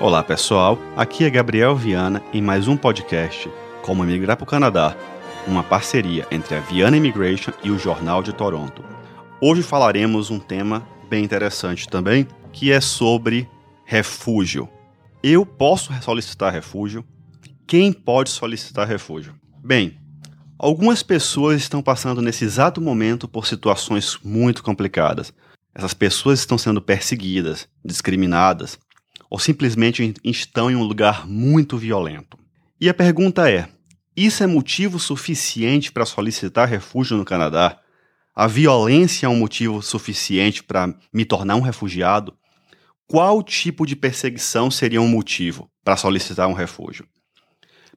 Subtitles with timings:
[0.00, 3.50] Olá pessoal, aqui é Gabriel Viana em mais um podcast
[3.82, 4.96] Como Migrar para o Canadá,
[5.46, 8.82] uma parceria entre a Viana Immigration e o Jornal de Toronto.
[9.42, 13.46] Hoje falaremos um tema bem interessante também, que é sobre
[13.84, 14.70] refúgio.
[15.22, 17.04] Eu posso solicitar refúgio?
[17.66, 19.34] Quem pode solicitar refúgio?
[19.62, 19.98] Bem,
[20.58, 25.30] algumas pessoas estão passando nesse exato momento por situações muito complicadas.
[25.74, 28.78] Essas pessoas estão sendo perseguidas, discriminadas,
[29.30, 32.36] ou simplesmente estão em um lugar muito violento.
[32.80, 33.68] E a pergunta é:
[34.16, 37.78] isso é motivo suficiente para solicitar refúgio no Canadá?
[38.34, 42.36] A violência é um motivo suficiente para me tornar um refugiado?
[43.06, 47.06] Qual tipo de perseguição seria um motivo para solicitar um refúgio?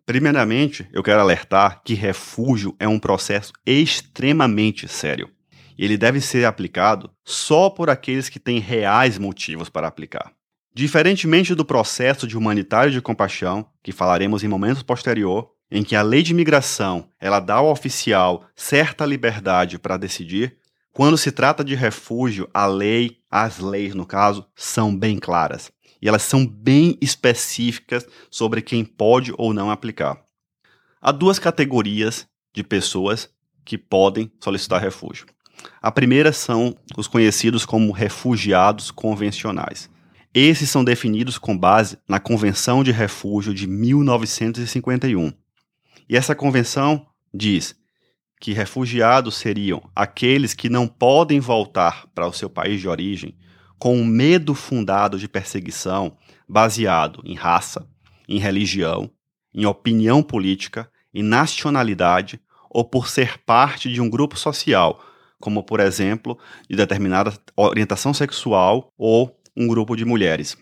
[0.06, 5.30] Primeiramente, eu quero alertar que refúgio é um processo extremamente sério.
[5.78, 10.32] Ele deve ser aplicado só por aqueles que têm reais motivos para aplicar.
[10.76, 16.02] Diferentemente do processo de humanitário de compaixão, que falaremos em momentos posterior, em que a
[16.02, 20.58] lei de imigração ela dá ao oficial certa liberdade para decidir,
[20.92, 26.08] quando se trata de refúgio, a lei, as leis no caso, são bem claras e
[26.08, 30.22] elas são bem específicas sobre quem pode ou não aplicar.
[31.02, 33.30] Há duas categorias de pessoas
[33.64, 35.26] que podem solicitar refúgio.
[35.82, 39.90] A primeira são os conhecidos como refugiados convencionais.
[40.34, 45.32] Esses são definidos com base na Convenção de Refúgio de 1951.
[46.10, 47.76] E essa convenção diz
[48.42, 53.38] que refugiados seriam aqueles que não podem voltar para o seu país de origem
[53.78, 56.18] com um medo fundado de perseguição
[56.50, 57.88] baseado em raça,
[58.28, 59.12] em religião,
[59.54, 65.00] em opinião política, em nacionalidade ou por ser parte de um grupo social,
[65.40, 70.58] como por exemplo, de determinada orientação sexual ou um grupo de mulheres.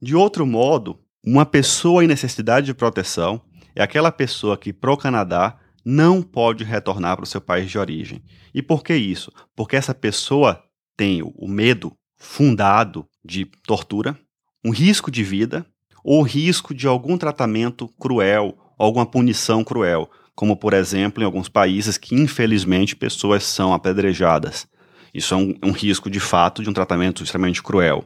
[0.00, 3.40] De outro modo, uma pessoa em necessidade de proteção
[3.74, 7.78] é aquela pessoa que, para o Canadá, não pode retornar para o seu país de
[7.78, 8.22] origem.
[8.54, 9.32] E por que isso?
[9.54, 10.62] Porque essa pessoa
[10.96, 14.18] tem o medo fundado de tortura,
[14.64, 15.66] um risco de vida
[16.04, 21.96] ou risco de algum tratamento cruel, alguma punição cruel, como por exemplo em alguns países
[21.96, 24.66] que infelizmente pessoas são apedrejadas.
[25.12, 28.04] Isso é um, um risco de fato de um tratamento extremamente cruel.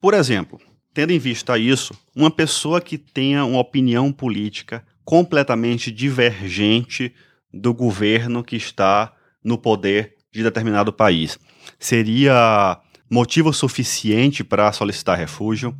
[0.00, 0.60] Por exemplo,
[0.94, 7.12] tendo em vista isso, uma pessoa que tenha uma opinião política completamente divergente
[7.52, 11.38] do governo que está no poder de determinado país
[11.78, 15.76] seria motivo suficiente para solicitar refúgio?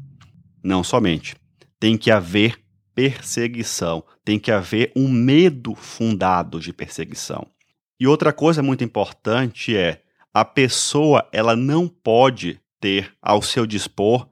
[0.65, 1.37] Não somente.
[1.79, 2.59] Tem que haver
[2.95, 7.47] perseguição, tem que haver um medo fundado de perseguição.
[8.00, 10.03] E outra coisa muito importante é
[10.35, 14.28] a pessoa ela não pode ter ao seu dispor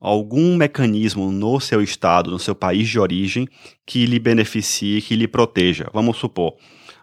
[0.00, 3.48] algum mecanismo no seu estado, no seu país de origem,
[3.84, 5.90] que lhe beneficie, que lhe proteja.
[5.92, 6.56] Vamos supor,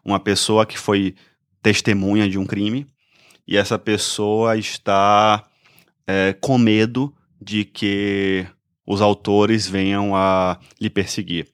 [0.06, 1.16] uma pessoa que foi
[1.62, 2.88] testemunha de um crime
[3.48, 5.44] e essa pessoa está
[6.08, 8.46] é, com medo de que
[8.86, 11.48] os autores venham a lhe perseguir.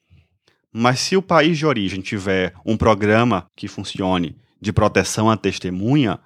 [0.72, 6.20] Mas se o país de origem tiver um programa que funcione de proteção à testemunha,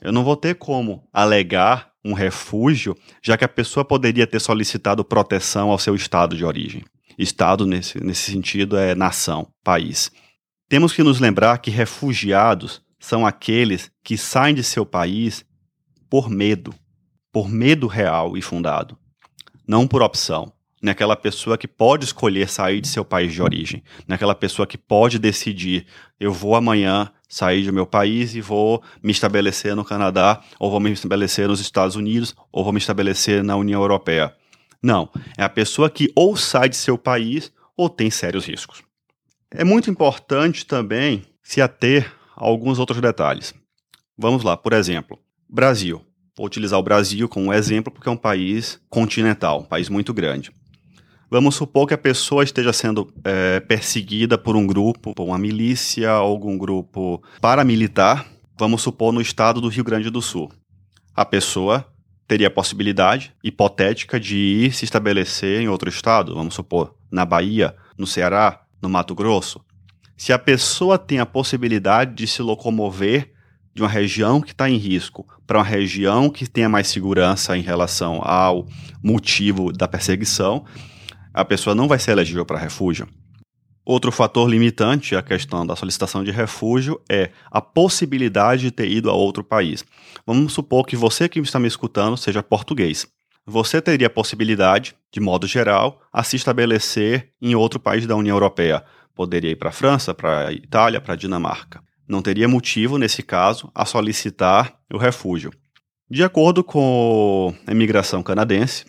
[0.00, 5.04] eu não vou ter como alegar um refúgio, já que a pessoa poderia ter solicitado
[5.04, 6.84] proteção ao seu estado de origem.
[7.18, 10.10] Estado, nesse, nesse sentido, é nação, país.
[10.68, 15.44] Temos que nos lembrar que refugiados são aqueles que saem de seu país
[16.08, 16.74] por medo,
[17.32, 18.96] por medo real e fundado,
[19.66, 20.52] não por opção.
[20.82, 25.18] Naquela pessoa que pode escolher sair de seu país de origem, naquela pessoa que pode
[25.18, 25.86] decidir:
[26.20, 30.80] eu vou amanhã sair do meu país e vou me estabelecer no Canadá, ou vou
[30.80, 34.34] me estabelecer nos Estados Unidos, ou vou me estabelecer na União Europeia.
[34.82, 38.82] Não, é a pessoa que ou sai de seu país ou tem sérios riscos.
[39.50, 43.54] É muito importante também se ater a alguns outros detalhes.
[44.16, 45.18] Vamos lá, por exemplo,
[45.48, 46.02] Brasil.
[46.36, 50.52] Vou utilizar o Brasil como exemplo porque é um país continental, um país muito grande.
[51.28, 56.10] Vamos supor que a pessoa esteja sendo é, perseguida por um grupo, por uma milícia,
[56.10, 58.26] algum grupo paramilitar,
[58.56, 60.52] vamos supor no estado do Rio Grande do Sul.
[61.14, 61.84] A pessoa
[62.28, 67.74] teria a possibilidade hipotética de ir se estabelecer em outro estado, vamos supor, na Bahia,
[67.98, 69.60] no Ceará, no Mato Grosso.
[70.16, 73.32] Se a pessoa tem a possibilidade de se locomover
[73.74, 77.62] de uma região que está em risco para uma região que tenha mais segurança em
[77.62, 78.66] relação ao
[79.02, 80.64] motivo da perseguição,
[81.36, 83.06] a pessoa não vai ser elegível para refúgio.
[83.84, 89.10] Outro fator limitante à questão da solicitação de refúgio é a possibilidade de ter ido
[89.10, 89.84] a outro país.
[90.26, 93.06] Vamos supor que você que está me escutando seja português.
[93.48, 98.34] você teria a possibilidade, de modo geral, a se estabelecer em outro país da União
[98.34, 98.82] Europeia.
[99.14, 101.80] Poderia ir para a França, para a Itália, para a Dinamarca.
[102.08, 105.52] Não teria motivo, nesse caso, a solicitar o refúgio.
[106.10, 108.84] De acordo com a imigração canadense,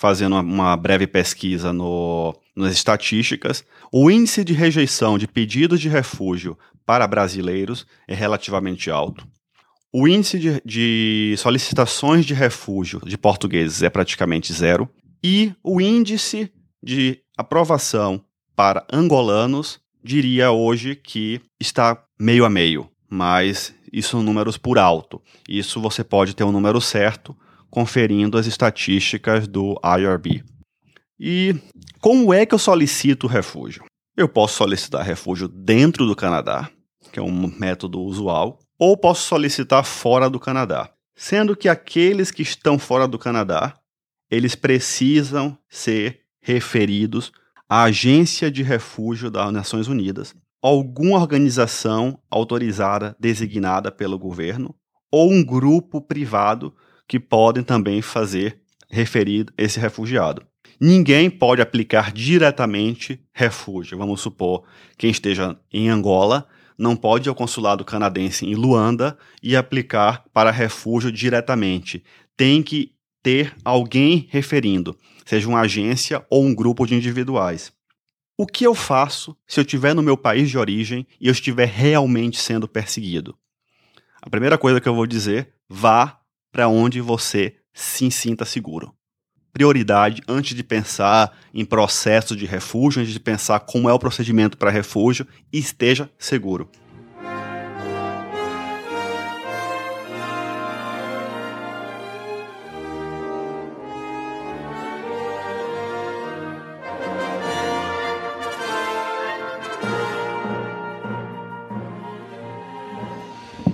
[0.00, 3.62] fazendo uma breve pesquisa no, nas estatísticas,
[3.92, 9.28] o índice de rejeição de pedidos de refúgio para brasileiros é relativamente alto.
[9.92, 14.88] O índice de, de solicitações de refúgio de portugueses é praticamente zero.
[15.22, 16.50] E o índice
[16.82, 18.24] de aprovação
[18.56, 25.20] para angolanos, diria hoje que está meio a meio, mas isso são números por alto.
[25.46, 27.36] Isso você pode ter um número certo
[27.70, 30.44] conferindo as estatísticas do IRB.
[31.18, 31.54] E
[32.00, 33.84] como é que eu solicito refúgio?
[34.16, 36.70] Eu posso solicitar refúgio dentro do Canadá,
[37.12, 40.90] que é um método usual, ou posso solicitar fora do Canadá.
[41.14, 43.74] Sendo que aqueles que estão fora do Canadá,
[44.30, 47.30] eles precisam ser referidos
[47.68, 54.74] à Agência de Refúgio das Nações Unidas, alguma organização autorizada designada pelo governo
[55.10, 56.74] ou um grupo privado
[57.10, 60.46] que podem também fazer referir esse refugiado.
[60.80, 63.98] Ninguém pode aplicar diretamente refúgio.
[63.98, 64.62] Vamos supor
[64.96, 66.46] quem esteja em Angola
[66.78, 72.04] não pode ir ao consulado canadense em Luanda e aplicar para refúgio diretamente.
[72.36, 72.92] Tem que
[73.24, 74.96] ter alguém referindo,
[75.26, 77.72] seja uma agência ou um grupo de individuais.
[78.38, 81.66] O que eu faço se eu estiver no meu país de origem e eu estiver
[81.66, 83.36] realmente sendo perseguido?
[84.22, 86.19] A primeira coisa que eu vou dizer, vá
[86.52, 88.94] para onde você se sinta seguro
[89.52, 94.56] prioridade antes de pensar em processo de refúgio, antes de pensar como é o procedimento
[94.56, 96.68] para refúgio, esteja seguro.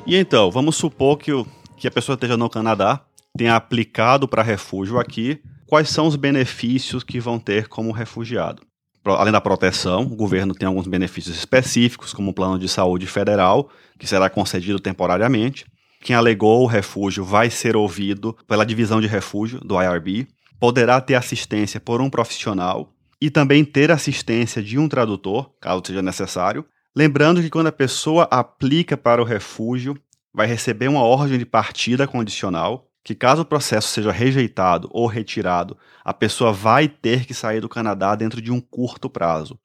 [0.06, 1.32] E então, vamos supor que,
[1.76, 3.04] que a pessoa esteja no Canadá,
[3.36, 8.62] tenha aplicado para refúgio aqui, quais são os benefícios que vão ter como refugiado.
[9.04, 13.70] Além da proteção, o governo tem alguns benefícios específicos, como o plano de saúde federal,
[13.98, 15.64] que será concedido temporariamente.
[16.02, 20.26] Quem alegou o refúgio vai ser ouvido pela divisão de refúgio do IRB,
[20.58, 26.02] poderá ter assistência por um profissional e também ter assistência de um tradutor, caso seja
[26.02, 26.64] necessário.
[26.94, 29.96] Lembrando que quando a pessoa aplica para o refúgio,
[30.36, 35.78] vai receber uma ordem de partida condicional, que caso o processo seja rejeitado ou retirado,
[36.04, 39.58] a pessoa vai ter que sair do Canadá dentro de um curto prazo.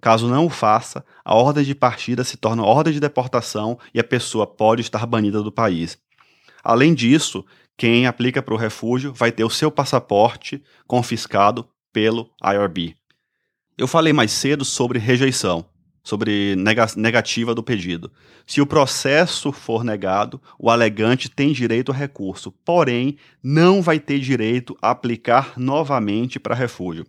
[0.00, 4.04] Caso não o faça, a ordem de partida se torna ordem de deportação e a
[4.04, 5.96] pessoa pode estar banida do país.
[6.64, 7.46] Além disso,
[7.76, 12.96] quem aplica para o refúgio vai ter o seu passaporte confiscado pelo IRB.
[13.78, 15.64] Eu falei mais cedo sobre rejeição
[16.06, 16.54] sobre
[16.96, 18.12] negativa do pedido.
[18.46, 24.20] Se o processo for negado, o alegante tem direito a recurso, porém não vai ter
[24.20, 27.04] direito a aplicar novamente para refúgio.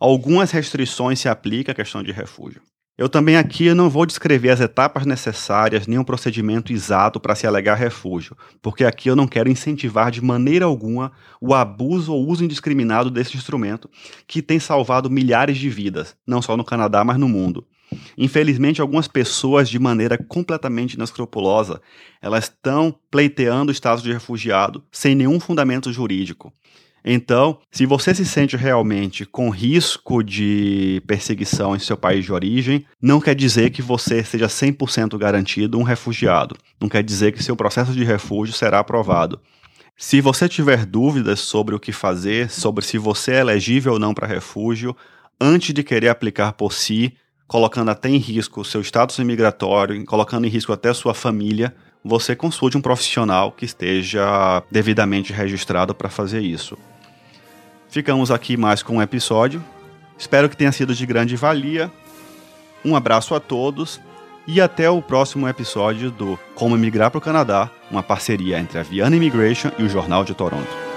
[0.00, 2.62] Algumas restrições se aplicam à questão de refúgio.
[2.96, 7.46] Eu também aqui não vou descrever as etapas necessárias nem o procedimento exato para se
[7.46, 12.42] alegar refúgio, porque aqui eu não quero incentivar de maneira alguma o abuso ou uso
[12.42, 13.90] indiscriminado desse instrumento
[14.26, 17.66] que tem salvado milhares de vidas, não só no Canadá, mas no mundo.
[18.16, 21.80] Infelizmente, algumas pessoas, de maneira completamente inescrupulosa,
[22.20, 26.52] elas estão pleiteando o status de refugiado sem nenhum fundamento jurídico.
[27.04, 32.84] Então, se você se sente realmente com risco de perseguição em seu país de origem,
[33.00, 36.56] não quer dizer que você seja 100% garantido um refugiado.
[36.80, 39.40] Não quer dizer que seu processo de refúgio será aprovado.
[39.96, 44.12] Se você tiver dúvidas sobre o que fazer, sobre se você é elegível ou não
[44.12, 44.96] para refúgio,
[45.40, 47.14] antes de querer aplicar por si,
[47.48, 51.74] colocando até em risco o seu status imigratório, colocando em risco até sua família,
[52.04, 56.78] você consulte um profissional que esteja devidamente registrado para fazer isso.
[57.88, 59.64] Ficamos aqui mais com um episódio.
[60.18, 61.90] Espero que tenha sido de grande valia.
[62.84, 63.98] Um abraço a todos
[64.46, 68.82] e até o próximo episódio do Como Emigrar para o Canadá, uma parceria entre a
[68.82, 70.87] Viana Immigration e o Jornal de Toronto.